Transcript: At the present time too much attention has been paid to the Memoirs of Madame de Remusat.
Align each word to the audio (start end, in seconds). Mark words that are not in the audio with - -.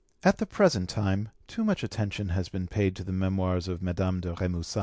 At 0.23 0.39
the 0.39 0.47
present 0.47 0.89
time 0.89 1.29
too 1.45 1.63
much 1.63 1.83
attention 1.83 2.29
has 2.29 2.49
been 2.49 2.65
paid 2.65 2.95
to 2.95 3.03
the 3.03 3.11
Memoirs 3.13 3.67
of 3.67 3.83
Madame 3.83 4.19
de 4.19 4.33
Remusat. 4.33 4.79